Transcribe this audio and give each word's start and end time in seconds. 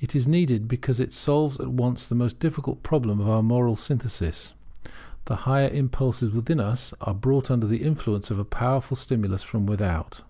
It 0.00 0.16
is 0.16 0.26
needed, 0.26 0.66
because 0.66 0.98
it 0.98 1.12
solves 1.12 1.60
at 1.60 1.70
once 1.70 2.08
the 2.08 2.16
most 2.16 2.40
difficult 2.40 2.82
problem 2.82 3.20
of 3.20 3.26
the 3.26 3.40
moral 3.40 3.76
synthesis. 3.76 4.52
The 5.26 5.36
higher 5.46 5.68
impulses 5.68 6.32
within 6.32 6.58
us 6.58 6.92
are 7.00 7.14
brought 7.14 7.48
under 7.48 7.68
the 7.68 7.84
influence 7.84 8.32
of 8.32 8.40
a 8.40 8.44
powerful 8.44 8.96
stimulus 8.96 9.44
from 9.44 9.64
without. 9.64 10.22